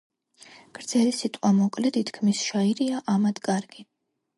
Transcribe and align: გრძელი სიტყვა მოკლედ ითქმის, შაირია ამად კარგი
გრძელი 0.77 1.11
სიტყვა 1.19 1.53
მოკლედ 1.59 2.03
ითქმის, 2.03 2.45
შაირია 2.49 3.07
ამად 3.19 3.49
კარგი 3.51 3.93